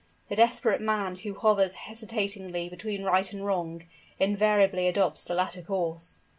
The 0.29 0.35
desperate 0.35 0.81
man 0.81 1.15
who 1.17 1.35
hovers 1.35 1.75
hesitatingly 1.75 2.69
between 2.69 3.03
right 3.03 3.31
and 3.31 3.45
wrong, 3.45 3.83
invariably 4.17 4.87
adopts 4.87 5.21
the 5.21 5.35
latter 5.35 5.61
course. 5.61 6.17